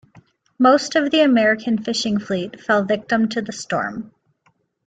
Most 0.57 0.95
of 0.95 1.11
the 1.11 1.19
American 1.21 1.77
fishing 1.77 2.17
fleet 2.17 2.59
fell 2.59 2.83
victim 2.83 3.29
to 3.29 3.39
the 3.39 3.51
storm. 3.51 4.11